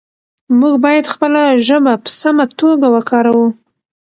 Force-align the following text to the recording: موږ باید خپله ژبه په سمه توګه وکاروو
موږ 0.59 0.73
باید 0.85 1.11
خپله 1.13 1.41
ژبه 1.67 1.93
په 2.03 2.09
سمه 2.21 2.45
توګه 2.59 2.87
وکاروو 2.95 3.47